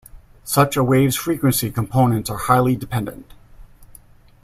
[0.45, 3.35] Such a wave's frequency components are highly dependent.